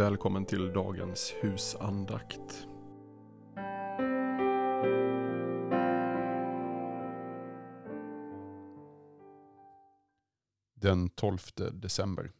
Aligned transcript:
Välkommen 0.00 0.44
till 0.44 0.72
dagens 0.72 1.34
husandakt. 1.40 2.66
Den 10.74 11.10
12 11.10 11.38
december. 11.72 12.32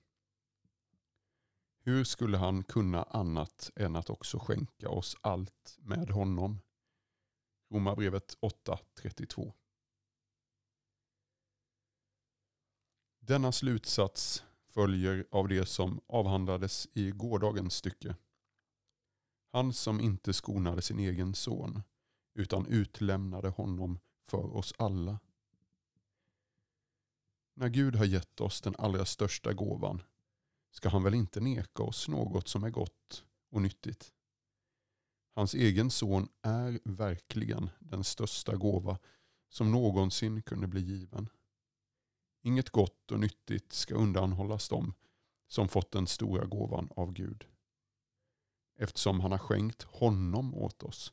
Hur 1.83 2.05
skulle 2.05 2.36
han 2.36 2.64
kunna 2.64 3.02
annat 3.02 3.70
än 3.77 3.97
att 3.97 4.11
också 4.11 4.38
skänka 4.38 4.88
oss 4.88 5.16
allt 5.20 5.78
med 5.78 6.11
honom? 6.11 6.58
Romarbrevet 7.72 8.38
8.32 8.41 9.52
Denna 13.19 13.52
slutsats 13.52 14.45
följer 14.70 15.27
av 15.30 15.48
det 15.48 15.66
som 15.66 16.01
avhandlades 16.06 16.88
i 16.92 17.11
gårdagens 17.11 17.74
stycke. 17.74 18.16
Han 19.52 19.73
som 19.73 20.01
inte 20.01 20.33
skonade 20.33 20.83
sin 20.83 20.98
egen 20.98 21.34
son 21.34 21.83
utan 22.34 22.66
utlämnade 22.66 23.48
honom 23.48 23.98
för 24.23 24.56
oss 24.56 24.75
alla. 24.78 25.19
När 27.55 27.69
Gud 27.69 27.97
har 27.97 28.05
gett 28.05 28.41
oss 28.41 28.61
den 28.61 28.75
allra 28.78 29.05
största 29.05 29.52
gåvan 29.52 30.02
ska 30.70 30.89
han 30.89 31.02
väl 31.02 31.14
inte 31.14 31.41
neka 31.41 31.83
oss 31.83 32.09
något 32.09 32.48
som 32.48 32.64
är 32.64 32.70
gott 32.70 33.25
och 33.50 33.62
nyttigt. 33.62 34.12
Hans 35.34 35.55
egen 35.55 35.91
son 35.91 36.28
är 36.42 36.81
verkligen 36.84 37.70
den 37.78 38.05
största 38.05 38.56
gåva 38.56 38.98
som 39.48 39.70
någonsin 39.70 40.42
kunde 40.42 40.66
bli 40.66 40.81
given. 40.81 41.28
Inget 42.42 42.70
gott 42.70 43.10
och 43.10 43.20
nyttigt 43.20 43.72
ska 43.72 43.94
undanhållas 43.94 44.69
dem 44.69 44.94
som 45.46 45.69
fått 45.69 45.91
den 45.91 46.06
stora 46.06 46.44
gåvan 46.44 46.88
av 46.97 47.12
Gud. 47.12 47.47
Eftersom 48.78 49.20
han 49.20 49.32
har 49.32 49.38
skänkt 49.38 49.82
honom 49.82 50.55
åt 50.55 50.82
oss 50.82 51.12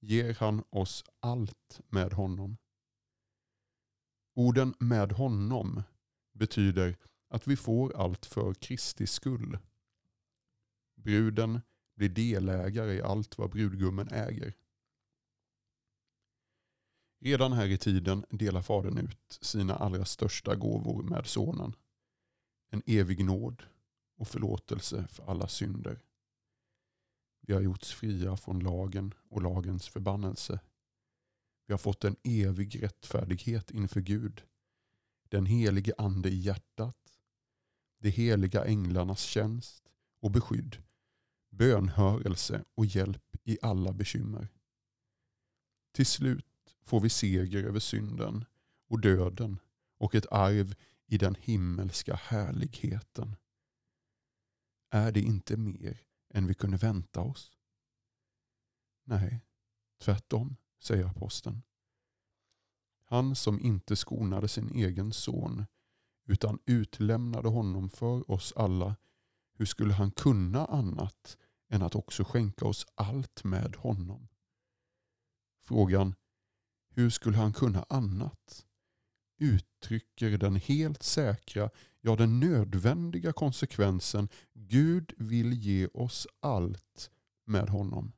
ger 0.00 0.34
han 0.34 0.64
oss 0.70 1.04
allt 1.20 1.80
med 1.88 2.12
honom. 2.12 2.56
Orden 4.34 4.74
med 4.78 5.12
honom 5.12 5.82
betyder 6.32 6.96
att 7.28 7.46
vi 7.46 7.56
får 7.56 7.96
allt 7.96 8.26
för 8.26 8.54
Kristi 8.54 9.06
skull. 9.06 9.58
Bruden 10.96 11.60
blir 11.96 12.08
delägare 12.08 12.92
i 12.94 13.02
allt 13.02 13.38
vad 13.38 13.50
brudgummen 13.50 14.08
äger. 14.08 14.54
Redan 17.24 17.52
här 17.52 17.66
i 17.66 17.78
tiden 17.78 18.24
delar 18.30 18.62
Fadern 18.62 18.98
ut 18.98 19.38
sina 19.40 19.74
allra 19.74 20.04
största 20.04 20.54
gåvor 20.54 21.02
med 21.02 21.26
Sonen. 21.26 21.74
En 22.70 22.82
evig 22.86 23.24
nåd 23.24 23.62
och 24.16 24.28
förlåtelse 24.28 25.06
för 25.10 25.30
alla 25.30 25.48
synder. 25.48 26.02
Vi 27.40 27.54
har 27.54 27.60
gjorts 27.60 27.94
fria 27.94 28.36
från 28.36 28.60
lagen 28.60 29.14
och 29.30 29.42
lagens 29.42 29.88
förbannelse. 29.88 30.60
Vi 31.66 31.72
har 31.72 31.78
fått 31.78 32.04
en 32.04 32.16
evig 32.24 32.82
rättfärdighet 32.82 33.70
inför 33.70 34.00
Gud. 34.00 34.42
Den 35.28 35.46
helige 35.46 35.92
ande 35.98 36.28
i 36.28 36.36
hjärtat. 36.36 37.18
De 37.98 38.10
heliga 38.10 38.64
änglarnas 38.64 39.20
tjänst 39.20 39.84
och 40.20 40.30
beskydd. 40.30 40.82
Bönhörelse 41.50 42.64
och 42.74 42.86
hjälp 42.86 43.36
i 43.44 43.58
alla 43.62 43.92
bekymmer. 43.92 44.48
Till 45.92 46.06
slut 46.06 46.53
får 46.84 47.00
vi 47.00 47.08
seger 47.08 47.64
över 47.64 47.80
synden 47.80 48.44
och 48.88 49.00
döden 49.00 49.58
och 49.98 50.14
ett 50.14 50.32
arv 50.32 50.74
i 51.06 51.18
den 51.18 51.34
himmelska 51.34 52.14
härligheten. 52.14 53.36
Är 54.90 55.12
det 55.12 55.20
inte 55.20 55.56
mer 55.56 56.00
än 56.34 56.46
vi 56.46 56.54
kunde 56.54 56.76
vänta 56.76 57.20
oss? 57.20 57.58
Nej, 59.04 59.40
tvärtom, 59.98 60.56
säger 60.78 61.04
aposteln. 61.04 61.62
Han 63.04 63.36
som 63.36 63.60
inte 63.60 63.96
skonade 63.96 64.48
sin 64.48 64.70
egen 64.74 65.12
son 65.12 65.66
utan 66.24 66.58
utlämnade 66.64 67.48
honom 67.48 67.90
för 67.90 68.30
oss 68.30 68.52
alla, 68.56 68.96
hur 69.52 69.66
skulle 69.66 69.94
han 69.94 70.10
kunna 70.10 70.66
annat 70.66 71.38
än 71.68 71.82
att 71.82 71.94
också 71.94 72.24
skänka 72.24 72.64
oss 72.64 72.86
allt 72.94 73.44
med 73.44 73.76
honom? 73.76 74.28
Frågan 75.60 76.14
hur 76.94 77.10
skulle 77.10 77.36
han 77.36 77.52
kunna 77.52 77.86
annat? 77.88 78.66
Uttrycker 79.38 80.38
den 80.38 80.56
helt 80.56 81.02
säkra, 81.02 81.70
ja 82.00 82.16
den 82.16 82.40
nödvändiga 82.40 83.32
konsekvensen 83.32 84.28
Gud 84.52 85.12
vill 85.16 85.52
ge 85.52 85.86
oss 85.86 86.26
allt 86.40 87.10
med 87.44 87.68
honom. 87.68 88.12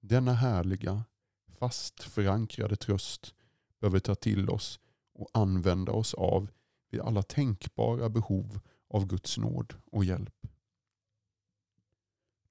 Denna 0.00 0.32
härliga, 0.32 1.04
fast 1.58 2.02
förankrade 2.02 2.76
tröst 2.76 3.34
behöver 3.80 4.00
ta 4.00 4.14
till 4.14 4.50
oss 4.50 4.80
och 5.14 5.28
använda 5.32 5.92
oss 5.92 6.14
av 6.14 6.50
vid 6.90 7.00
alla 7.00 7.22
tänkbara 7.22 8.08
behov 8.08 8.60
av 8.88 9.06
Guds 9.06 9.38
nåd 9.38 9.74
och 9.92 10.04
hjälp. 10.04 10.46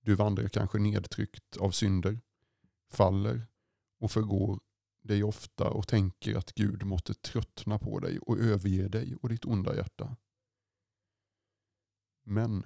Du 0.02 0.16
vandrar 0.16 0.48
kanske 0.48 0.80
nedtryckt 0.80 1.58
av 1.58 1.72
synder, 1.72 2.20
faller 2.90 3.48
och 4.02 4.12
förgår 4.12 4.60
dig 5.02 5.24
ofta 5.24 5.70
och 5.70 5.88
tänker 5.88 6.36
att 6.36 6.54
Gud 6.54 6.84
måste 6.84 7.14
tröttna 7.14 7.80
på 7.80 8.00
dig 8.00 8.20
och 8.20 8.38
överge 8.38 8.88
dig 8.88 9.16
och 9.16 9.30
ditt 9.30 9.46
onda 9.46 9.76
hjärta. 9.76 10.18
Men 12.24 12.64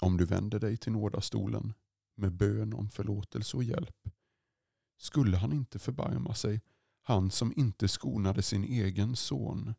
om 0.00 0.16
du 0.16 0.24
vänder 0.24 0.60
dig 0.60 0.76
till 0.76 0.92
nådastolen 0.92 1.74
med 2.14 2.32
bön 2.32 2.74
om 2.74 2.90
förlåtelse 2.90 3.56
och 3.56 3.64
hjälp 3.64 4.08
skulle 4.96 5.36
han 5.36 5.52
inte 5.52 5.78
förbarma 5.78 6.34
sig, 6.34 6.60
han 7.02 7.30
som 7.30 7.52
inte 7.56 7.88
skonade 7.88 8.42
sin 8.42 8.64
egen 8.64 9.16
son 9.16 9.74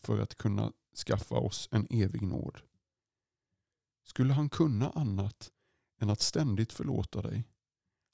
för 0.00 0.18
att 0.18 0.34
kunna 0.34 0.72
skaffa 1.06 1.34
oss 1.34 1.68
en 1.72 1.86
evig 1.90 2.22
nåd. 2.22 2.60
Skulle 4.04 4.32
han 4.32 4.48
kunna 4.48 4.90
annat 4.90 5.52
än 6.00 6.10
att 6.10 6.20
ständigt 6.20 6.72
förlåta 6.72 7.22
dig? 7.22 7.44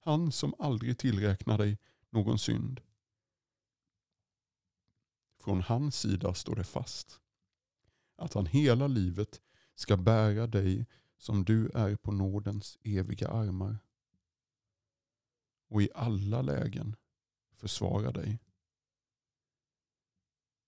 Han 0.04 0.32
som 0.32 0.54
aldrig 0.58 0.98
tillräknar 0.98 1.58
dig 1.58 1.78
någon 2.10 2.38
synd. 2.38 2.80
Från 5.38 5.60
hans 5.62 6.00
sida 6.00 6.34
står 6.34 6.56
det 6.56 6.64
fast 6.64 7.20
att 8.16 8.34
han 8.34 8.46
hela 8.46 8.86
livet 8.86 9.42
ska 9.74 9.96
bära 9.96 10.46
dig 10.46 10.86
som 11.16 11.44
du 11.44 11.70
är 11.74 11.96
på 11.96 12.12
nådens 12.12 12.78
eviga 12.82 13.28
armar 13.28 13.78
och 15.68 15.82
i 15.82 15.88
alla 15.94 16.42
lägen 16.42 16.96
försvara 17.52 18.12
dig. 18.12 18.40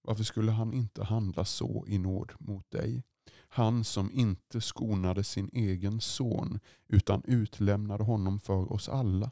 Varför 0.06 0.24
skulle 0.24 0.52
han 0.52 0.72
inte 0.72 1.04
handla 1.04 1.44
så 1.44 1.84
i 1.88 1.98
nåd 1.98 2.32
mot 2.38 2.70
dig? 2.70 3.04
Han 3.48 3.84
som 3.84 4.10
inte 4.10 4.60
skonade 4.60 5.24
sin 5.24 5.50
egen 5.52 6.00
son 6.00 6.60
utan 6.86 7.22
utlämnade 7.24 8.04
honom 8.04 8.40
för 8.40 8.72
oss 8.72 8.88
alla. 8.88 9.30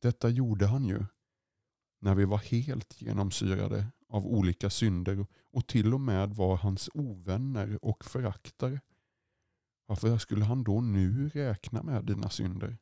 Detta 0.00 0.28
gjorde 0.28 0.66
han 0.66 0.84
ju 0.84 1.04
när 2.00 2.14
vi 2.14 2.24
var 2.24 2.38
helt 2.38 3.02
genomsyrade 3.02 3.86
av 4.08 4.26
olika 4.26 4.70
synder 4.70 5.26
och 5.52 5.66
till 5.66 5.94
och 5.94 6.00
med 6.00 6.30
var 6.34 6.56
hans 6.56 6.90
ovänner 6.94 7.84
och 7.84 8.04
föraktare. 8.04 8.80
Varför 9.86 10.18
skulle 10.18 10.44
han 10.44 10.64
då 10.64 10.80
nu 10.80 11.28
räkna 11.28 11.82
med 11.82 12.04
dina 12.04 12.30
synder? 12.30 12.78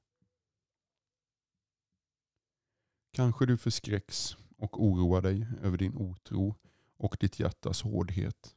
Kanske 3.12 3.46
du 3.46 3.58
förskräcks 3.58 4.36
och 4.60 4.84
oroar 4.84 5.22
dig 5.22 5.46
över 5.62 5.78
din 5.78 5.96
otro 5.96 6.56
och 6.96 7.16
ditt 7.20 7.38
hjärtas 7.38 7.82
hårdhet. 7.82 8.56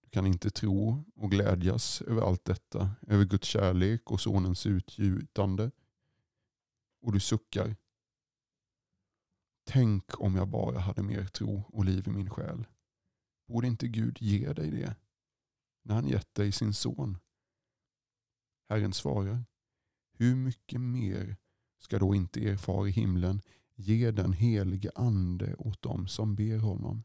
Du 0.00 0.10
kan 0.10 0.26
inte 0.26 0.50
tro 0.50 1.04
och 1.14 1.30
glädjas 1.30 2.02
över 2.02 2.22
allt 2.22 2.44
detta, 2.44 2.90
över 3.06 3.24
Guds 3.24 3.48
kärlek 3.48 4.10
och 4.10 4.20
Sonens 4.20 4.66
utgjutande. 4.66 5.70
Och 7.00 7.12
du 7.12 7.20
suckar. 7.20 7.76
Tänk 9.64 10.20
om 10.20 10.36
jag 10.36 10.48
bara 10.48 10.78
hade 10.78 11.02
mer 11.02 11.26
tro 11.26 11.62
och 11.68 11.84
liv 11.84 12.08
i 12.08 12.10
min 12.10 12.30
själ. 12.30 12.66
Borde 13.48 13.66
inte 13.66 13.88
Gud 13.88 14.18
ge 14.20 14.52
dig 14.52 14.70
det 14.70 14.96
när 15.82 15.94
han 15.94 16.08
gett 16.08 16.34
dig 16.34 16.52
sin 16.52 16.74
son? 16.74 17.18
Herren 18.68 18.92
svarar, 18.92 19.44
hur 20.12 20.34
mycket 20.36 20.80
mer 20.80 21.36
ska 21.78 21.98
då 21.98 22.14
inte 22.14 22.40
er 22.40 22.56
far 22.56 22.86
i 22.86 22.90
himlen 22.90 23.42
ge 23.76 24.10
den 24.10 24.32
helige 24.32 24.90
ande 24.94 25.54
åt 25.54 25.82
dem 25.82 26.08
som 26.08 26.34
ber 26.34 26.58
honom? 26.58 27.04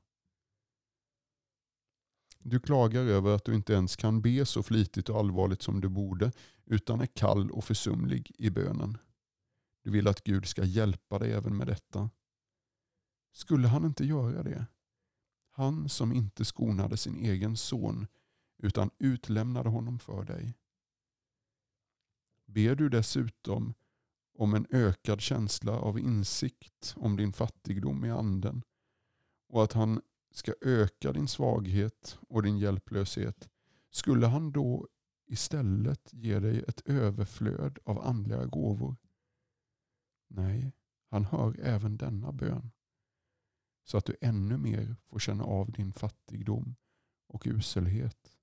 Du 2.39 2.59
klagar 2.59 3.01
över 3.01 3.35
att 3.35 3.45
du 3.45 3.55
inte 3.55 3.73
ens 3.73 3.95
kan 3.95 4.21
be 4.21 4.45
så 4.45 4.63
flitigt 4.63 5.09
och 5.09 5.19
allvarligt 5.19 5.61
som 5.61 5.81
du 5.81 5.89
borde, 5.89 6.31
utan 6.65 7.01
är 7.01 7.05
kall 7.05 7.51
och 7.51 7.63
försumlig 7.63 8.31
i 8.37 8.49
bönen. 8.49 8.97
Du 9.83 9.91
vill 9.91 10.07
att 10.07 10.23
Gud 10.23 10.45
ska 10.47 10.63
hjälpa 10.63 11.19
dig 11.19 11.31
även 11.31 11.57
med 11.57 11.67
detta. 11.67 12.09
Skulle 13.31 13.67
han 13.67 13.85
inte 13.85 14.05
göra 14.05 14.43
det? 14.43 14.65
Han 15.51 15.89
som 15.89 16.13
inte 16.13 16.45
skonade 16.45 16.97
sin 16.97 17.15
egen 17.15 17.57
son, 17.57 18.07
utan 18.57 18.89
utlämnade 18.97 19.69
honom 19.69 19.99
för 19.99 20.23
dig. 20.23 20.57
Ber 22.45 22.75
du 22.75 22.89
dessutom 22.89 23.73
om 24.33 24.53
en 24.53 24.67
ökad 24.69 25.21
känsla 25.21 25.71
av 25.71 25.99
insikt 25.99 26.93
om 26.97 27.17
din 27.17 27.33
fattigdom 27.33 28.05
i 28.05 28.11
anden 28.11 28.63
och 29.47 29.63
att 29.63 29.73
han 29.73 30.01
ska 30.31 30.53
öka 30.61 31.13
din 31.13 31.27
svaghet 31.27 32.17
och 32.29 32.43
din 32.43 32.57
hjälplöshet, 32.57 33.49
skulle 33.89 34.27
han 34.27 34.51
då 34.51 34.87
istället 35.27 36.09
ge 36.13 36.39
dig 36.39 36.63
ett 36.67 36.81
överflöd 36.85 37.79
av 37.83 37.99
andliga 37.99 38.45
gåvor? 38.45 38.95
Nej, 40.27 40.71
han 41.09 41.25
hör 41.25 41.59
även 41.59 41.97
denna 41.97 42.31
bön 42.31 42.71
så 43.83 43.97
att 43.97 44.05
du 44.05 44.15
ännu 44.21 44.57
mer 44.57 44.95
får 45.05 45.19
känna 45.19 45.43
av 45.43 45.71
din 45.71 45.93
fattigdom 45.93 46.75
och 47.27 47.43
uselhet. 47.45 48.37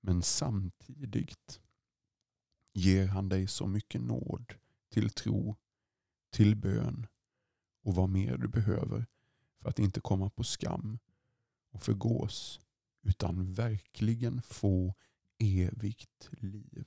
Men 0.00 0.22
samtidigt 0.22 1.60
ger 2.72 3.06
han 3.06 3.28
dig 3.28 3.46
så 3.46 3.66
mycket 3.66 4.00
nåd 4.00 4.54
till 4.88 5.10
tro, 5.10 5.56
till 6.30 6.56
bön 6.56 7.06
och 7.82 7.94
vad 7.94 8.08
mer 8.08 8.36
du 8.36 8.48
behöver 8.48 9.06
för 9.62 9.68
att 9.68 9.78
inte 9.78 10.00
komma 10.00 10.30
på 10.30 10.44
skam 10.44 10.98
och 11.70 11.82
förgås 11.82 12.60
utan 13.02 13.52
verkligen 13.52 14.42
få 14.42 14.94
evigt 15.38 16.28
liv. 16.32 16.84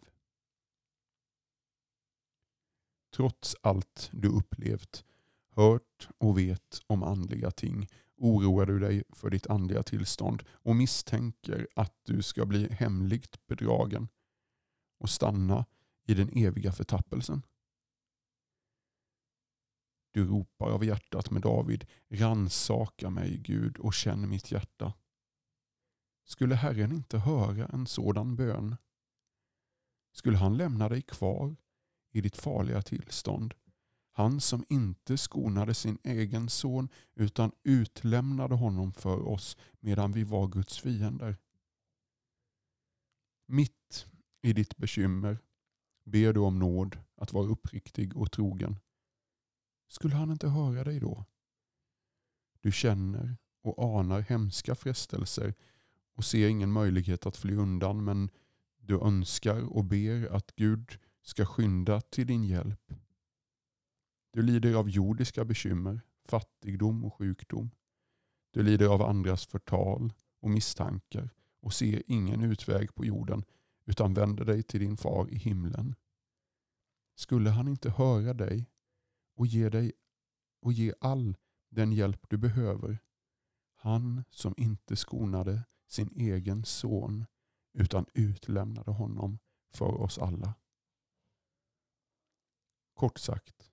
Trots 3.15 3.55
allt 3.61 4.09
du 4.11 4.27
upplevt, 4.27 5.05
hört 5.49 6.09
och 6.17 6.37
vet 6.37 6.81
om 6.87 7.03
andliga 7.03 7.51
ting 7.51 7.87
oroar 8.17 8.65
du 8.65 8.79
dig 8.79 9.03
för 9.09 9.29
ditt 9.29 9.47
andliga 9.47 9.83
tillstånd 9.83 10.43
och 10.51 10.75
misstänker 10.75 11.67
att 11.75 11.95
du 12.03 12.21
ska 12.21 12.45
bli 12.45 12.73
hemligt 12.73 13.47
bedragen 13.47 14.07
och 14.99 15.09
stanna 15.09 15.65
i 16.07 16.13
den 16.13 16.29
eviga 16.37 16.71
förtappelsen. 16.71 17.41
Du 20.11 20.25
ropar 20.25 20.71
av 20.71 20.85
hjärtat 20.85 21.31
med 21.31 21.41
David, 21.41 21.85
ransaka 22.09 23.09
mig 23.09 23.37
Gud 23.37 23.77
och 23.77 23.93
känn 23.93 24.29
mitt 24.29 24.51
hjärta. 24.51 24.93
Skulle 26.23 26.55
Herren 26.55 26.91
inte 26.91 27.17
höra 27.17 27.65
en 27.65 27.87
sådan 27.87 28.35
bön? 28.35 28.75
Skulle 30.11 30.37
han 30.37 30.57
lämna 30.57 30.89
dig 30.89 31.01
kvar 31.01 31.55
i 32.11 32.21
ditt 32.21 32.37
farliga 32.37 32.81
tillstånd? 32.81 33.53
Han 34.13 34.41
som 34.41 34.65
inte 34.69 35.17
skonade 35.17 35.73
sin 35.73 35.97
egen 36.03 36.49
son 36.49 36.89
utan 37.15 37.51
utlämnade 37.63 38.55
honom 38.55 38.93
för 38.93 39.27
oss 39.27 39.57
medan 39.79 40.11
vi 40.11 40.23
var 40.23 40.47
Guds 40.47 40.79
fiender. 40.79 41.37
Mitt 43.47 44.07
i 44.41 44.53
ditt 44.53 44.77
bekymmer 44.77 45.39
ber 46.03 46.33
du 46.33 46.39
om 46.39 46.59
nåd 46.59 46.99
att 47.15 47.33
vara 47.33 47.47
uppriktig 47.47 48.17
och 48.17 48.31
trogen. 48.31 48.75
Skulle 49.91 50.15
han 50.15 50.31
inte 50.31 50.49
höra 50.49 50.83
dig 50.83 50.99
då? 50.99 51.25
Du 52.61 52.71
känner 52.71 53.37
och 53.61 53.99
anar 53.99 54.21
hemska 54.21 54.75
frestelser 54.75 55.53
och 56.15 56.25
ser 56.25 56.47
ingen 56.47 56.71
möjlighet 56.71 57.25
att 57.25 57.37
fly 57.37 57.55
undan 57.55 58.03
men 58.03 58.29
du 58.77 58.99
önskar 59.01 59.73
och 59.73 59.85
ber 59.85 60.35
att 60.35 60.55
Gud 60.55 60.99
ska 61.21 61.45
skynda 61.45 62.01
till 62.01 62.27
din 62.27 62.43
hjälp. 62.43 62.93
Du 64.33 64.41
lider 64.41 64.73
av 64.73 64.89
jordiska 64.89 65.45
bekymmer, 65.45 66.01
fattigdom 66.25 67.05
och 67.05 67.13
sjukdom. 67.13 67.71
Du 68.51 68.63
lider 68.63 68.87
av 68.87 69.01
andras 69.01 69.45
förtal 69.45 70.13
och 70.39 70.49
misstankar 70.49 71.29
och 71.61 71.73
ser 71.73 72.03
ingen 72.07 72.43
utväg 72.43 72.95
på 72.95 73.05
jorden 73.05 73.43
utan 73.85 74.13
vänder 74.13 74.45
dig 74.45 74.63
till 74.63 74.79
din 74.79 74.97
far 74.97 75.29
i 75.29 75.35
himlen. 75.35 75.95
Skulle 77.15 77.49
han 77.49 77.67
inte 77.67 77.89
höra 77.89 78.33
dig 78.33 78.70
och 79.35 79.47
ge 79.47 79.69
dig 79.69 79.91
och 80.61 80.73
ge 80.73 80.93
all 80.99 81.37
den 81.69 81.91
hjälp 81.91 82.29
du 82.29 82.37
behöver? 82.37 82.99
Han 83.75 84.23
som 84.29 84.53
inte 84.57 84.95
skonade 84.95 85.63
sin 85.87 86.11
egen 86.15 86.65
son 86.65 87.25
utan 87.73 88.05
utlämnade 88.13 88.91
honom 88.91 89.39
för 89.73 90.01
oss 90.01 90.17
alla. 90.17 90.53
Kort 92.93 93.17
sagt, 93.17 93.71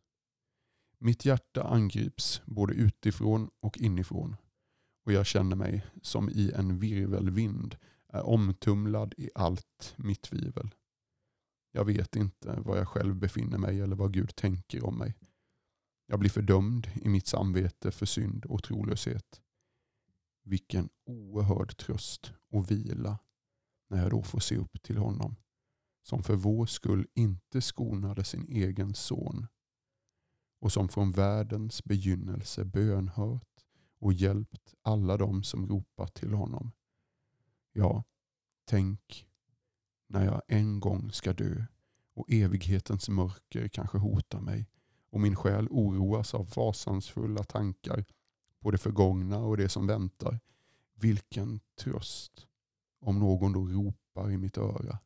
mitt 0.98 1.24
hjärta 1.24 1.62
angrips 1.62 2.42
både 2.46 2.74
utifrån 2.74 3.50
och 3.60 3.78
inifrån 3.78 4.36
och 5.08 5.14
jag 5.14 5.26
känner 5.26 5.56
mig 5.56 5.86
som 6.02 6.30
i 6.30 6.52
en 6.52 6.78
virvelvind 6.78 7.76
är 8.08 8.22
omtumlad 8.22 9.14
i 9.16 9.30
allt 9.34 9.94
mitt 9.96 10.22
tvivel. 10.22 10.74
Jag 11.72 11.84
vet 11.84 12.16
inte 12.16 12.60
var 12.60 12.76
jag 12.76 12.88
själv 12.88 13.14
befinner 13.14 13.58
mig 13.58 13.80
eller 13.80 13.96
vad 13.96 14.12
Gud 14.12 14.36
tänker 14.36 14.84
om 14.84 14.98
mig. 14.98 15.14
Jag 16.10 16.20
blir 16.20 16.30
fördömd 16.30 16.88
i 16.94 17.08
mitt 17.08 17.26
samvete 17.26 17.90
för 17.90 18.06
synd 18.06 18.44
och 18.44 18.62
trolöshet. 18.62 19.40
Vilken 20.42 20.88
oerhörd 21.04 21.76
tröst 21.76 22.32
och 22.50 22.70
vila 22.70 23.18
när 23.88 24.02
jag 24.02 24.10
då 24.10 24.22
får 24.22 24.40
se 24.40 24.56
upp 24.56 24.82
till 24.82 24.96
honom 24.96 25.36
som 26.02 26.22
för 26.22 26.36
vår 26.36 26.66
skull 26.66 27.06
inte 27.14 27.60
skonade 27.60 28.24
sin 28.24 28.46
egen 28.48 28.94
son 28.94 29.46
och 30.60 30.72
som 30.72 30.88
från 30.88 31.12
världens 31.12 31.84
begynnelse 31.84 32.64
bönhört 32.64 33.64
och 33.98 34.12
hjälpt 34.12 34.74
alla 34.82 35.16
dem 35.16 35.42
som 35.42 35.68
ropat 35.68 36.14
till 36.14 36.32
honom. 36.32 36.72
Ja, 37.72 38.04
tänk 38.64 39.26
när 40.06 40.24
jag 40.24 40.42
en 40.48 40.80
gång 40.80 41.12
ska 41.12 41.32
dö 41.32 41.64
och 42.14 42.30
evighetens 42.30 43.08
mörker 43.08 43.68
kanske 43.68 43.98
hotar 43.98 44.40
mig 44.40 44.66
och 45.10 45.20
min 45.20 45.36
själ 45.36 45.68
oroas 45.70 46.34
av 46.34 46.44
fasansfulla 46.44 47.44
tankar 47.44 48.04
på 48.60 48.70
det 48.70 48.78
förgångna 48.78 49.38
och 49.38 49.56
det 49.56 49.68
som 49.68 49.86
väntar. 49.86 50.40
Vilken 50.94 51.60
tröst 51.78 52.46
om 53.00 53.18
någon 53.18 53.52
då 53.52 53.66
ropar 53.66 54.30
i 54.30 54.36
mitt 54.36 54.58
öra. 54.58 54.98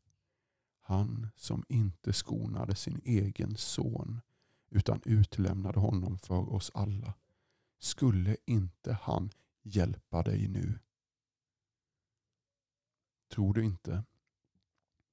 Han 0.80 1.28
som 1.36 1.64
inte 1.68 2.12
skonade 2.12 2.74
sin 2.74 3.00
egen 3.04 3.56
son 3.56 4.20
utan 4.70 5.00
utlämnade 5.04 5.80
honom 5.80 6.18
för 6.18 6.52
oss 6.52 6.70
alla. 6.74 7.14
Skulle 7.78 8.36
inte 8.46 8.92
han 9.02 9.30
hjälpa 9.62 10.22
dig 10.22 10.48
nu? 10.48 10.78
Tror 13.30 13.54
du 13.54 13.64
inte 13.64 14.04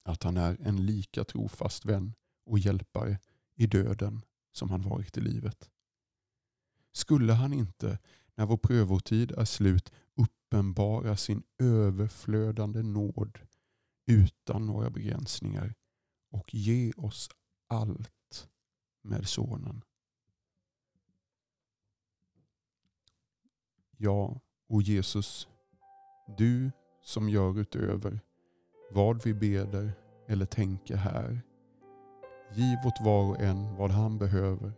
att 0.04 0.24
han 0.24 0.38
är 0.38 0.58
en 0.62 0.86
lika 0.86 1.24
trofast 1.24 1.86
vän 1.86 2.14
och 2.46 2.60
hjälpare 2.60 3.20
i 3.56 3.68
döden 3.68 4.22
som 4.52 4.70
han 4.70 4.82
varit 4.82 5.18
i 5.18 5.22
livet? 5.22 5.70
Skulle 6.92 7.34
han 7.34 7.54
inte, 7.54 8.00
när 8.36 8.46
vår 8.46 8.58
prövotid 8.58 9.32
är 9.32 9.46
slut, 9.46 9.92
uppenbara 10.16 11.18
sin 11.18 11.44
överflödande 11.58 12.82
nåd 12.84 13.40
utan 14.06 14.66
några 14.66 14.90
begränsningar 14.90 15.74
och 16.32 16.54
ge 16.54 16.92
oss 16.92 17.30
allt 17.68 18.50
med 19.02 19.28
Sonen? 19.28 19.84
Ja, 23.98 24.42
o 24.68 24.82
Jesus, 24.82 25.48
du 26.38 26.72
som 27.02 27.30
gör 27.30 27.60
utöver 27.60 28.20
vad 28.92 29.24
vi 29.24 29.34
beder 29.34 29.92
eller 30.28 30.46
tänker 30.46 30.96
här. 30.96 31.42
Giv 32.54 32.78
åt 32.86 33.02
var 33.02 33.30
och 33.30 33.40
en 33.40 33.76
vad 33.76 33.92
han 33.92 34.18
behöver. 34.18 34.72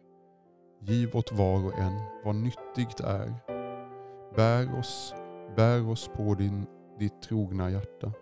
Giv 0.81 1.15
åt 1.15 1.31
var 1.31 1.65
och 1.65 1.79
en 1.79 1.93
vad 2.23 2.35
nyttigt 2.35 2.99
är. 2.99 3.33
Bär 4.35 4.79
oss, 4.79 5.13
bär 5.55 5.89
oss 5.89 6.09
på 6.15 6.35
din, 6.35 6.65
ditt 6.99 7.21
trogna 7.21 7.69
hjärta. 7.69 8.13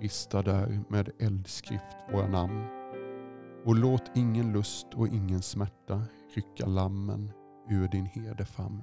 Rista 0.00 0.42
där 0.42 0.80
med 0.88 1.10
eldskrift 1.20 1.96
våra 2.12 2.26
namn. 2.26 2.64
Och 3.64 3.74
låt 3.74 4.10
ingen 4.14 4.52
lust 4.52 4.94
och 4.94 5.08
ingen 5.08 5.42
smärta 5.42 6.02
rycka 6.34 6.66
lammen 6.66 7.32
ur 7.70 7.88
din 7.88 8.06
herdefamn. 8.06 8.82